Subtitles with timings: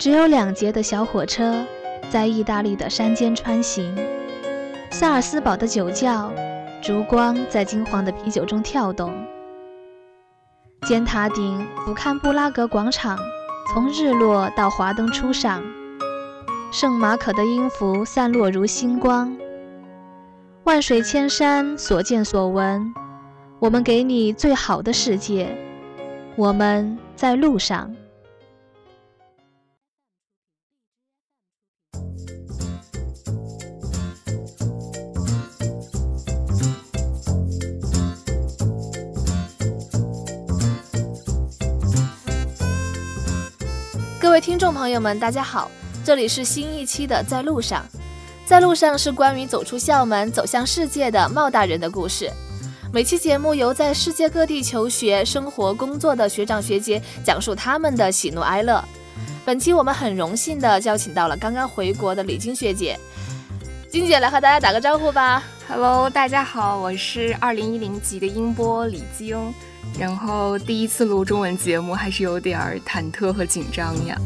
[0.00, 1.62] 只有两节的小火车
[2.08, 3.94] 在意大利的山间穿行，
[4.90, 6.32] 萨尔斯堡的酒窖，
[6.80, 9.12] 烛光在金黄的啤酒中跳动。
[10.88, 13.18] 尖塔顶俯瞰布拉格广场，
[13.74, 15.62] 从日落到华灯初上，
[16.72, 19.36] 圣马可的音符散落如星光。
[20.64, 22.90] 万水千山，所见所闻，
[23.58, 25.54] 我们给你最好的世界。
[26.36, 27.94] 我们在路上。
[44.30, 45.68] 各位听众朋友们，大家好，
[46.04, 47.84] 这里是新一期的《在路上》。
[48.46, 52.30] 在路上是关于走出校门、走向世界的茂大人的故事。
[52.92, 58.80] 每期节目由在世界各地求学、生活、工作的学长学姐讲述他们的喜怒哀乐。
[59.44, 62.96] 本期我们很荣幸的邀请到了刚刚回国的李晶学姐，
[63.90, 65.42] 晶姐来和大家打个招呼吧。
[65.66, 69.52] Hello，大家好，我是二零一零级的音波李晶。
[69.98, 74.16] 然后第一次录中文节目，还是有点儿忐忑和紧张呀。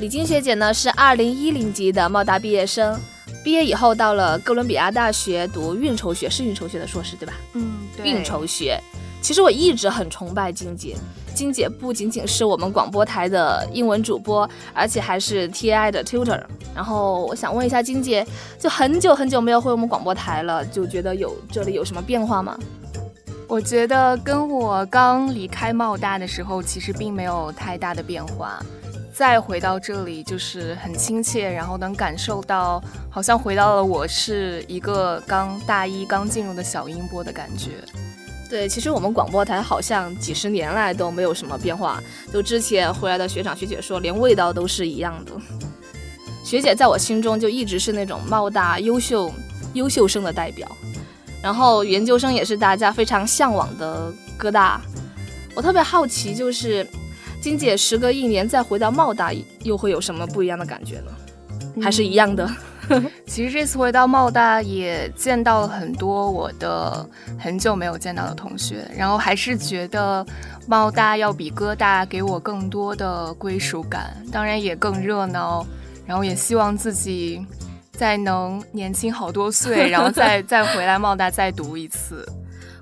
[0.00, 2.98] 李晶学姐呢是二零一零级的贸大毕业生，
[3.44, 7.34] 毕业以后到了哥伦比亚大学读运筹学，是运筹学的硕士对吧？
[7.52, 8.06] 嗯，对。
[8.06, 8.80] 运筹学，
[9.20, 10.96] 其实我一直很崇拜晶姐。
[11.34, 16.42] 晶姐不仅仅是我们广播台的英文主播，而且还是 TI 的 tutor。
[16.74, 18.26] 然后我想问一下晶姐，
[18.58, 22.58] 就很久很久没有回我们广播台了，就觉得有这里有什么变化吗？
[23.48, 28.62] 我觉得跟我刚离开茂大的时候，其实并没有太大的变化。
[29.12, 37.72] 再回到这里，就是很亲切，然后能感受到，好像回到了我是一个刚大一刚进入的小音波的感觉。
[38.50, 42.02] 对，其实我们广播台好像几十年来都没有什么变化。
[42.32, 45.30] 就之前回来的学长学姐说，连味道都是一样的。
[46.44, 49.32] 学姐在我心中就一直是那种茂大优秀
[49.74, 50.68] 优秀生的代表，
[51.40, 54.80] 然后研究生也是大家非常向往的哥大。
[55.54, 56.84] 我特别好奇，就是
[57.40, 61.12] 金姐时隔一年再回到茂大，又会有什么不一样的感觉呢？
[61.80, 62.50] 还是一样的？
[63.26, 67.08] 其实这次回到茂大也见到了很多我的
[67.38, 70.26] 很久没有见到的同学，然后还是觉得
[70.66, 75.66] 茂大要比哥大给我更多的归属感，当然也更热闹，
[76.06, 77.46] 然后也希望自己
[77.92, 82.26] 再能年轻好多岁，然后再 再回来茂大再读一次。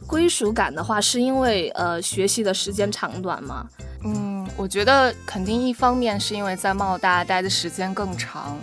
[0.07, 3.67] 归属感的话，是因为呃学习的时间长短吗？
[4.05, 8.57] 嗯，我觉得肯定一方面是因为在茂大待的时间更长。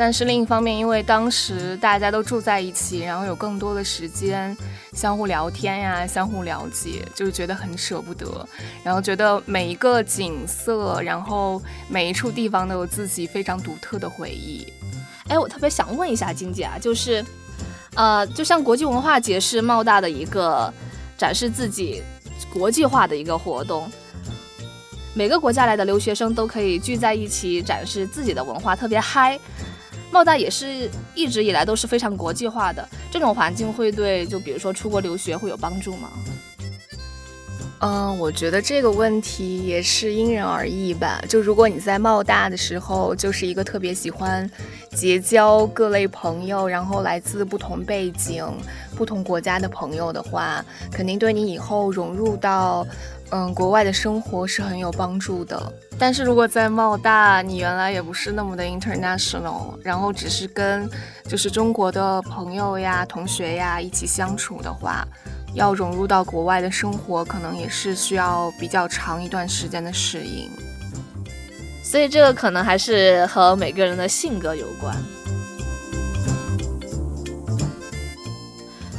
[0.00, 4.56] 但是另一方面，因为当时大家都住在一起，然后有更多的时间
[4.92, 8.48] 相互聊天呀，相互了解，就是觉得很舍不得。
[8.84, 14.72] 然后觉得每一个景色，然后每一处地方都有自己非常独特的回忆。
[15.28, 17.24] 哎，我特别想问一下金姐啊，就是，
[17.96, 20.72] 呃，就像国际文化节是茂大的一个
[21.18, 22.04] 展示自己
[22.52, 23.90] 国际化的一个活动，
[25.12, 29.36] 每个国家来的留学生都可以聚在一起展示自己的文化，特别嗨。
[30.10, 36.10] 贸大也是一直以来都是非常国际化的，这种环境会对就比如说出国留学会有帮助吗？
[37.80, 41.22] 嗯，我觉得这个问题也是因人而异吧。
[41.28, 44.50] 就如果你在茂大的时候就是一个特别喜欢
[44.90, 48.44] 结交各类朋友，然后来自不同背景、
[48.96, 52.86] 不同国家的朋友的话，肯定对你以后融入到。
[53.30, 55.70] 嗯，国外的生活是很有帮助的。
[55.98, 60.88] 但是如果在茂大，你原来也不是那么的 international，然后只是跟
[61.28, 65.06] 就是中国的朋友呀、同学呀一起相处的话，
[65.58, 70.48] 要融入到国外的生活，可能也是需要比较长一段时间的适应。
[71.82, 74.96] 所以这个可能还是和每个人的性格有关。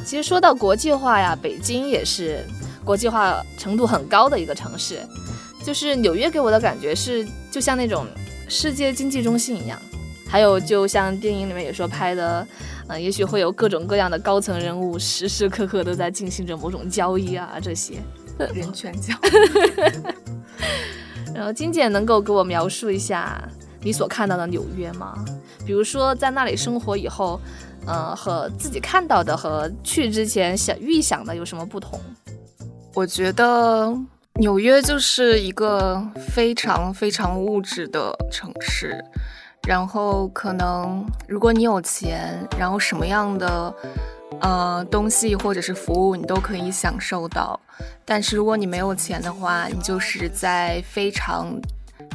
[0.06, 2.46] 其实说到国际化呀，北京也是。
[2.86, 4.98] 国际化程度很高的一个城市，
[5.64, 8.08] 就是纽约给我的感觉是，就像那种
[8.48, 9.80] 世界经济中心一样。
[10.30, 12.48] 还有，就像电影里面也说拍的，
[12.88, 17.96] 嗯，也许会有各种各样的高层人物，时时刻刻都在进行着某种交易啊，这些
[18.54, 19.18] 人权交易。
[21.34, 23.42] 然后金姐能够给我描述一下
[23.82, 25.26] 你所看到的纽约吗？
[25.66, 27.40] 比如说在那里生活以后，
[27.88, 32.00] 嗯，和自己看到的和去之前想预想的有什么不同？
[32.94, 33.96] 我觉得
[34.36, 39.04] 纽约就是一个非常非常物质的城市，
[39.68, 43.74] 然后可能如果你有钱，然后什么样的
[44.42, 47.60] 呃，东西或者是服务你都可以享受到，
[48.06, 51.54] 但是如果你没有钱的话，你就是在非常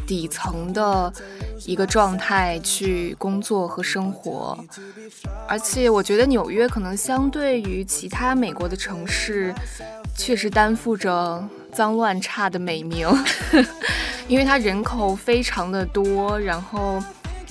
[0.07, 1.13] 底层的
[1.67, 4.59] 一个状态去工作和生活。
[5.47, 9.55] 而且我觉得纽约可能相对于其他美国的城市，
[10.17, 13.07] 确实担负着脏乱差的美名，
[14.27, 17.03] 因为它人口非常的多，然后。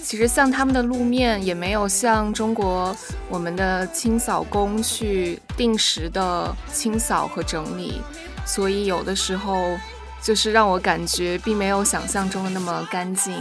[0.03, 2.95] 其实像他们的路面也没有像中国
[3.29, 8.01] 我们的清扫工去定时的清扫和整理，
[8.45, 9.77] 所以有的时候
[10.21, 13.33] 就是让我感觉并没有想象中的那么干净。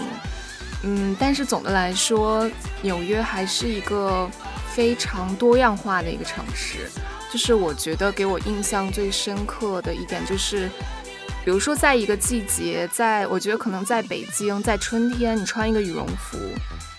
[0.85, 2.49] 嗯，但是总的来说，
[2.81, 4.31] 纽约还是一个
[4.73, 6.89] 非常多样化的一个城市。
[7.31, 10.71] 就是我觉得给我印象最深刻的一点就是。
[11.45, 16.39] 比如说，在一个季节，在我觉得可能在北京，在春天，你穿一个羽绒服，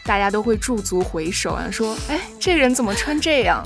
[0.03, 3.63] 大家都会驻足回首啊，说：“哎，这人怎么穿这样？”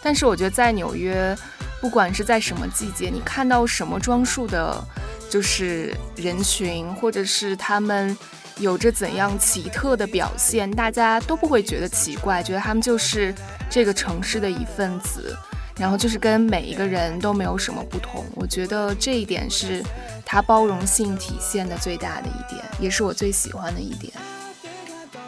[0.00, 1.36] 但是我觉得在纽约，
[1.80, 4.80] 不管是在什么季节，你看到什么装束的，
[5.28, 8.16] 就是人群，或者是他们
[8.58, 13.34] 有着怎样奇特的表现，大家都不会觉得奇怪，觉得他们就是
[13.68, 15.36] 这个城市的一份子。
[15.76, 19.82] 然后就是跟每一个人都没有什么不同，我觉得这一点是
[20.24, 24.12] 它包容性体现的最大的一点，也是我最喜欢的一点。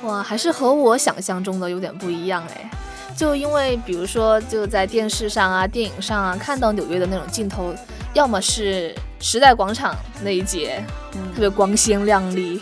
[0.03, 2.71] 哇，还是和我想象中的有点不一样哎。
[3.17, 7.75] 就因为比如说就在电视上啊、电影上啊看到纽约的那种镜头，
[8.13, 10.85] 要么是时代广场那一节
[11.35, 12.61] 特别光鲜亮丽，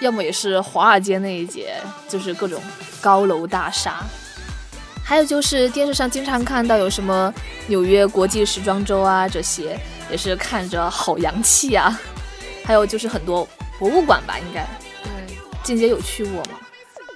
[0.00, 1.76] 要么也是华尔街那一节，
[2.08, 2.60] 就是各种
[3.00, 4.04] 高楼大厦。
[5.04, 7.32] 还有就是电视上经常看到有什么
[7.66, 9.78] 纽约国际时装周啊，这些
[10.10, 11.98] 也是看着好洋气啊。
[12.64, 13.46] 还有就是很多
[13.78, 14.66] 博物馆吧，应该。
[15.02, 16.58] 对，静姐有去过吗？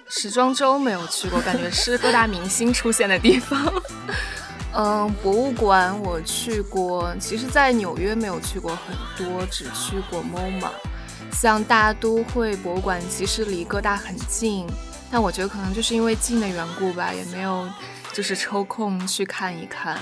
[0.09, 3.73] 时装周没有去过，感觉是各大明星出现的地方。
[4.79, 10.69] 嗯，博物馆我去过，其实在纽约没有去过很多，只去过 MoMA。
[11.33, 14.67] 像大都会博物馆，其实离各大很近。
[15.11, 17.69] 但我觉得可能就是因为近的缘故吧，也没有
[18.12, 19.99] 就是抽空去看一看。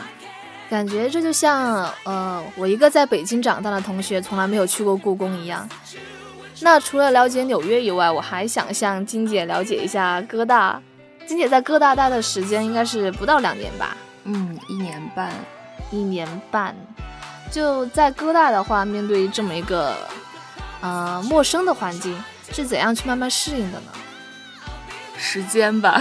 [0.70, 5.68] 感觉这就像呃，我一个在北京长大的同学从来没有去过故宫一样。
[6.60, 10.80] 那除了了解纽约以外，我还想向金姐了解一下哥大。
[11.26, 13.96] 金姐在哥大待的时间应该是不到两年吧？
[14.24, 15.32] 嗯，一年半。
[15.90, 16.74] 一年半。
[17.50, 19.94] 就在哥大的话，面对这么一个
[20.80, 22.16] 呃陌生的环境，
[22.50, 23.92] 是怎样去慢慢适应的呢？
[25.26, 25.98] 时间吧，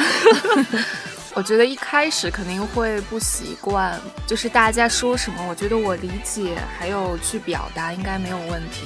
[1.34, 3.98] 我觉得一开始肯定会不习惯，
[4.28, 8.86] 就是大家说什么，我觉得我理解还有去表达应该没有问题，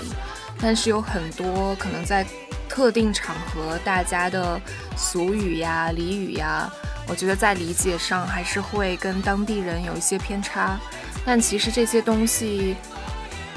[0.62, 2.24] 但是有很多可能在
[2.70, 4.62] 特定场合大家的
[4.96, 6.72] 俗语呀、俚语呀，
[7.08, 10.78] 我觉得在理解上还是会跟当地人有一些偏差，
[11.26, 12.78] 但其实这些东西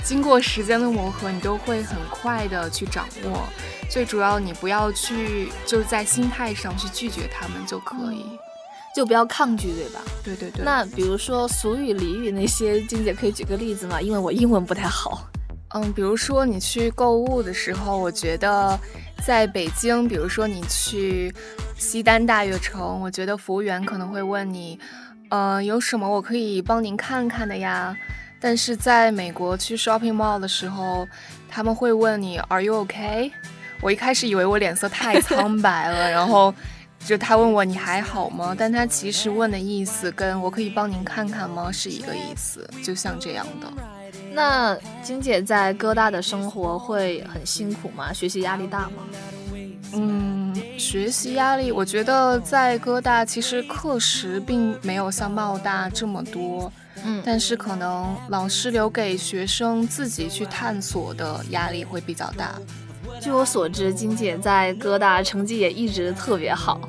[0.02, 3.44] 经过时间的磨合，你都会很快的去掌握。
[3.88, 8.25] 最主要，你不要去，就是在心态上去拒绝他们就可以，
[8.94, 10.00] 就不要抗拒，对吧？
[10.25, 10.64] 对对对。
[10.64, 14.00] 那比如说俗语俚语那些，金姐可以举个例子吗？
[14.00, 15.29] 因为我英文不太好。
[15.73, 18.79] 嗯，比如说你去购物的时候，我觉得
[19.25, 21.32] 在北京，比如说你去
[21.76, 24.79] 西单大悦城，我觉得服务员可能会问你，
[25.31, 27.96] 呃，有什么我可以帮您看看的呀？
[28.41, 31.06] 但是在美国去 shopping mall 的时候，
[31.49, 33.31] 他们会问你，Are you okay？
[33.82, 36.55] 我一开始以为我脸色太苍白了，然后
[37.05, 38.55] 就他问我你还好吗？
[38.59, 43.67] 但他其实问的意思跟我可以帮您看看吗是一个意思，就像这样的。
[44.32, 48.13] 那金姐在哥大的生活会很辛苦吗？
[48.13, 49.03] 学习压力大吗？
[49.93, 56.73] 嗯，学习压力，我觉得在哥大其实课时并没有像茂大这么多，
[57.05, 62.55] 嗯，但是可能老师留给学生自己去探索的压力会比较大。
[63.20, 66.81] 据我所知，金姐在哥大成绩也一直特别好，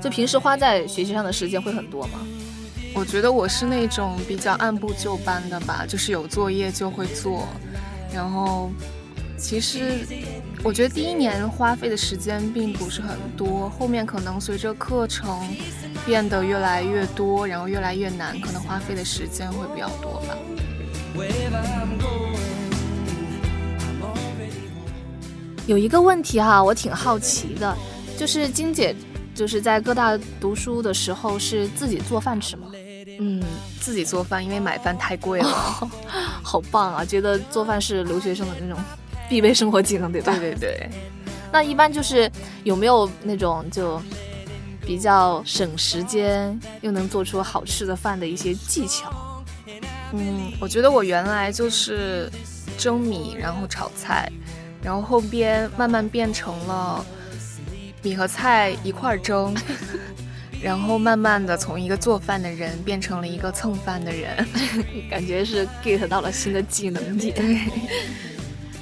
[0.00, 2.18] 就平时花在学习上的时间会很多吗？
[2.94, 7.46] 我觉得我是那种比较按部就班的吧，就是有作业就会做。
[8.12, 8.70] 然后，
[9.38, 10.04] 其实
[10.64, 15.48] 我觉得第一年花费的时间并不是很多，后面可能随着课程
[16.04, 20.36] 变得越来越多，然后越来越难，可能花费的时间会比较多吧。
[25.66, 27.76] 有一个问题哈，我挺好奇的，
[28.16, 28.94] 就是金姐
[29.34, 32.68] 就是在各大读书的时候是自己做饭吃吗？
[33.20, 33.42] 嗯，
[33.80, 35.48] 自己做饭，因为买饭太贵了。
[36.42, 38.78] 好棒啊，觉得做饭是留学生的那种
[39.28, 40.36] 必备生活技能，对吧？
[40.38, 40.90] 对对对。
[41.52, 42.30] 那一般就是
[42.64, 44.00] 有没有那种就
[44.84, 49.44] 比较省时间又能做出好吃的饭的一些技巧？
[50.12, 52.30] 嗯，我觉得我原来就是
[52.76, 54.30] 蒸米，然后炒菜，
[54.82, 57.04] 然后后边慢慢变成了
[58.02, 59.54] 米和菜一块蒸。
[60.60, 64.44] 然后慢慢的从一个做饭的人变成了一个蹭饭的人，
[65.08, 67.32] 感觉是 get 到了新的技能点。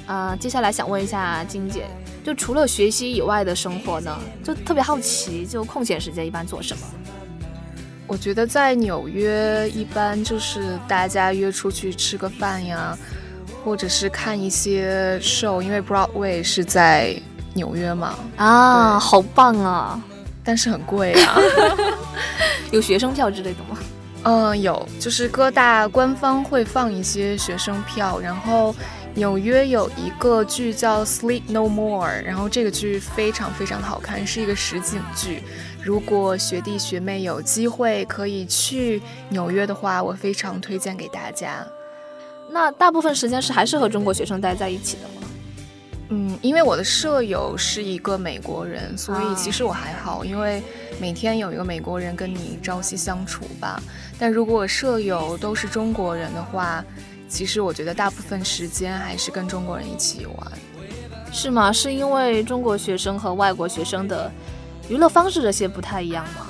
[0.07, 1.85] 啊，接下来想问一下金姐，
[2.23, 6.83] 就除了学习以外的生活呢，就特别好奇，就空闲时间一般做什么？
[8.07, 12.97] 我觉得在纽约一般就是大家约出去吃个饭呀，
[13.65, 17.21] 或者是看一些 show，因为 Broadway 是在
[17.53, 18.15] 纽约嘛。
[18.37, 20.01] 啊，好棒啊！
[20.41, 21.35] 但是很贵啊，
[22.71, 23.77] 有学生票之类的吗？
[24.23, 28.21] 嗯，有，就是各大官方会放一些学生票。
[28.21, 28.73] 然后
[29.17, 35.41] 纽约有一个剧叫《Sleep No More》，然后这个剧非常非常的好看，是一个实景剧。
[35.81, 41.65] 如果学弟学妹有机会可以去纽约的话，我非常推荐给大家。
[42.51, 45.27] 那大部分时间是还是和中国学生待在一起的吗？
[46.09, 50.61] 嗯，因为我的舍友是一个美国人，所以其实我还好，因为
[51.01, 53.81] 每天有一个美国人跟你朝夕相处吧。
[54.19, 56.85] 但如果舍友都是中国人的话，
[57.27, 60.51] 其实我觉得大部分时间还是跟中国人一起玩。
[61.31, 61.71] 是吗？
[61.71, 64.31] 是因为中国学生和外国学生的
[64.89, 66.47] 娱乐方式这些不太一样吗？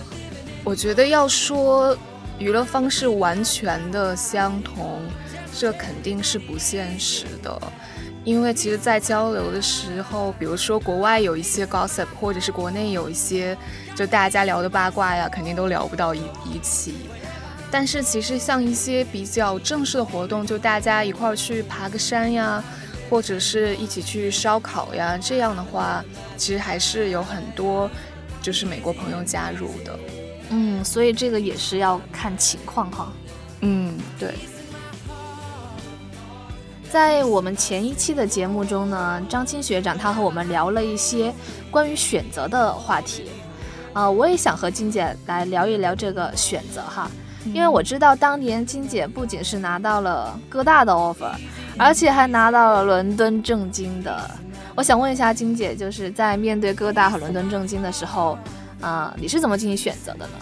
[0.64, 1.98] 我觉得要说
[2.38, 5.02] 娱乐方式完全的相同，
[5.58, 7.60] 这肯定是不现实的。
[8.24, 13.58] 因为其实，在交流的时候，比如说国外有一些 gossip，或者是国内有一些
[13.96, 16.94] 就大家聊的八卦呀，肯定都聊不到一一起。
[17.70, 22.64] 但是其实像一些比较正式的活动，就大家一块儿去爬个山呀，
[23.10, 26.04] 或者是一起去烧烤呀，这样的话，
[26.38, 27.90] 其实还是有很多
[28.42, 30.00] 就是美国朋友加入的。
[30.50, 33.12] 嗯，所以这个也是要看情况哈。
[33.62, 34.34] 嗯，对。
[36.90, 41.34] 在我们前一期的节目中呢，张青学长他和我们聊了一些
[41.70, 43.26] 关于选择的话题，
[43.92, 47.12] 啊，我也想和金姐来聊一聊这个选择哈，
[47.54, 51.32] 因为我知道当年金姐不仅是拿到了哥大的 offer，
[51.77, 54.32] 而且还拿到了伦敦政经的。
[54.75, 58.38] 我想问一下金姐，就是在面对哥大和伦敦政经的时候，
[58.82, 60.34] 啊，你是怎么进行选择的呢？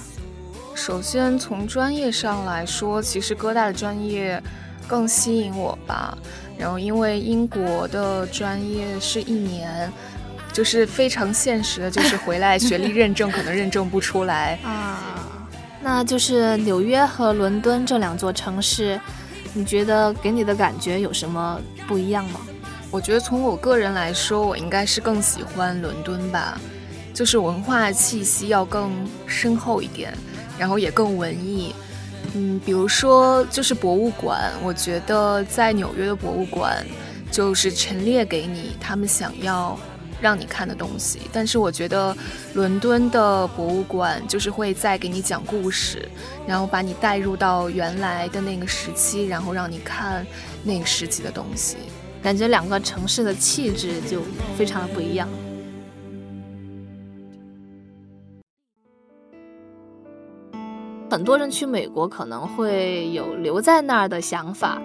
[0.76, 4.42] 首先从专业上来说，其实哥大的专业。
[4.88, 6.16] 更吸引我吧，
[6.60, 9.92] 然后因为英国的专业是一年，
[10.54, 15.15] 就是非常现实的，就是回来学历认证可能认证不出来 啊。
[15.86, 19.00] 那就是纽约和伦敦这两座城市，
[19.54, 22.40] 你觉得给你的感觉有什么不一样吗？
[22.90, 26.60] 我觉得从我个人来说，我应该是更喜欢伦敦吧，
[27.14, 28.92] 就是文化气息要更
[29.28, 30.12] 深厚一点，
[30.58, 31.76] 然后也更文艺。
[32.34, 36.84] 嗯，比如说就是博物馆，我觉得在纽约的博物馆
[37.30, 39.78] 就是陈列给你他们想要
[40.22, 42.16] 让你看的东西，但是我觉得
[42.54, 46.08] 伦敦的博物馆就是会再给你讲故事，
[46.48, 50.26] 然后把你带入到原来的那个时期，然后让你看
[50.64, 51.78] 那个时期的东西，
[52.24, 54.22] 感觉两个城市的气质就
[54.58, 55.28] 非常的不一样。
[61.12, 64.82] 很多人去美国可能会有留在那儿的想法，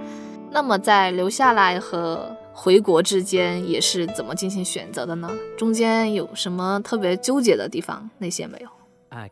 [0.52, 5.30] 那么在留下来和回国之间也是怎么进行选择的呢？
[5.56, 8.10] 中间有什么特别纠结的地方？
[8.18, 8.68] 那些没有。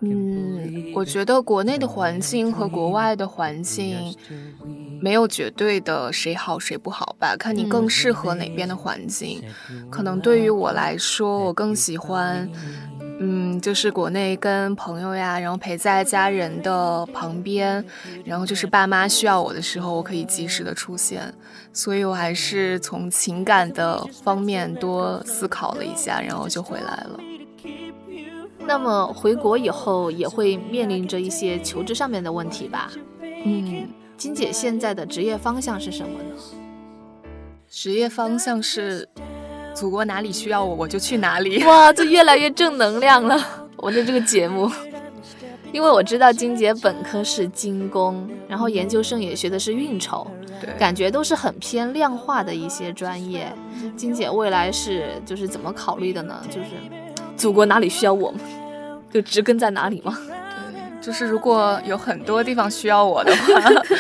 [0.01, 4.13] 嗯，我觉得国内的环境和国外的环境
[5.01, 9.41] 没有绝对的谁好谁不好吧，看你更适合哪边的环境。
[9.89, 12.51] 可能对于我来说，我更喜欢。
[13.59, 17.85] 嗯，就是国内跟朋友呀，然后陪在家人的旁边，
[18.25, 21.33] 然后就是爸妈需要我的时候，我可以及时的出现，
[21.73, 27.21] 所以我还是从情感的方面多思考了一下，然后就回来了。
[28.61, 32.91] 那么回国以后也会面临着一些求职上面的问题吧？
[33.45, 36.35] 嗯，金姐现在的职业方向是什么呢？
[37.69, 39.09] 职业方向是。
[39.79, 41.63] 祖国哪里需要我，我就去哪里。
[41.63, 43.41] 哇，这越来越正能量了！
[43.79, 44.69] 我的这个节目，
[45.71, 50.27] 因为我知道金姐本科是精工，然后研究生也学的是运筹，
[50.61, 53.53] 对，感觉都是很偏量化的一些专业。
[53.97, 56.41] 金姐未来是就是怎么考虑的呢？
[56.49, 56.71] 就是
[57.37, 58.41] 祖国哪里需要我们，
[59.13, 60.19] 就植根在哪里吗？
[60.27, 63.63] 对，就是如果有很多地方需要我的话。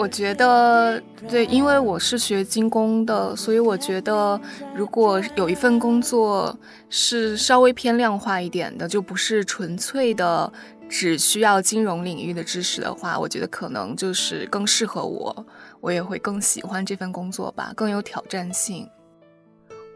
[0.00, 4.40] 我觉得对，因为我是学金工的，所以我觉得
[4.74, 10.50] 如果有一份工作是稍微偏量化一点的，就不是纯粹的
[10.88, 15.46] 只需要金融领域的知识的话，我觉得可能就是更适合我，
[15.82, 18.88] 我也会更喜欢这份工作吧，更有挑战性。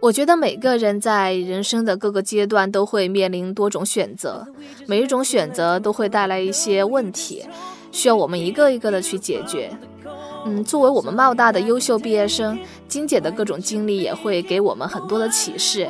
[0.02, 4.46] 我觉得每个人在人生的各个阶段都会面临多种选择，
[4.86, 7.42] 每一种选择都会带来一些问题，
[7.90, 9.70] 需要我们一个一个的去解决。
[10.46, 15.88] 嗯，作为我们茂大的优秀毕业生，金姐的各种经历也会给我们很多的启示。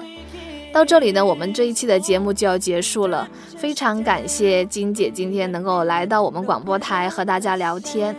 [0.73, 8.15] 到这里呢，我们这一期的节目就要结束了，非常感谢金姐今天能够来到我们广播台和大家聊天。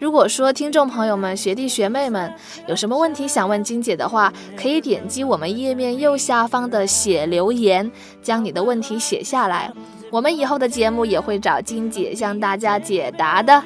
[0.00, 2.32] 如果说听众朋友们、学弟学妹们
[2.66, 7.88] 有什么问题想问金姐的话，可以点击我们页面右下方的写留言，
[8.22, 9.72] 将你的问题写下来，
[10.10, 13.62] 我们以后的节目也会找金姐向大家解答的。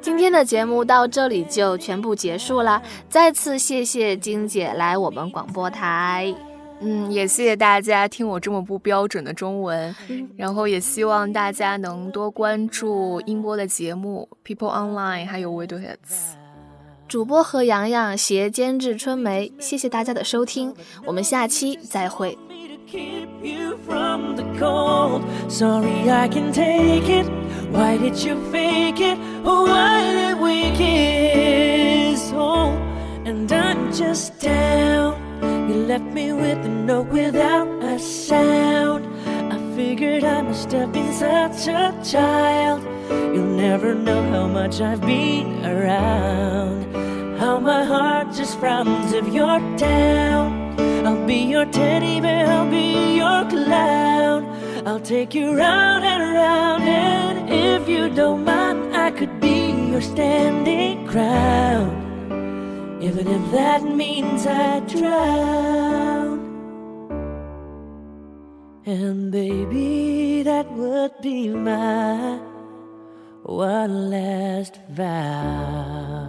[0.00, 6.32] 今天的节目到这里就全部结束了，再次谢谢金姐来我们广播台。
[6.80, 9.94] 嗯，也谢谢大家听我这么不标准的中文，
[10.36, 15.84] 然后也希望大家能多关注音波的节目《People Online》，还有《w i d o Hits》。
[17.08, 22.36] 主播和洋洋携监制春梅，谢谢大家的收听，我们下期再会。
[23.44, 25.22] you from the cold.
[25.50, 27.26] Sorry, I can take it.
[27.70, 29.18] Why did you fake it?
[29.44, 32.30] Oh, why did we kiss?
[32.34, 32.70] Oh,
[33.24, 35.18] and I'm just down.
[35.68, 39.06] You left me with a note without a sound.
[39.52, 42.82] I figured I must have been such a child.
[43.10, 46.94] You'll never know how much I've been around.
[47.38, 50.62] How my heart just frowns if you're down.
[51.32, 54.40] Be your teddy bear, I'll be your clown.
[54.86, 59.58] I'll take you round and round, and if you don't mind, I could be
[59.92, 62.02] your standing crown
[63.02, 66.38] even if that means I drown.
[68.86, 72.38] And baby, that would be my
[73.42, 76.21] one last vow.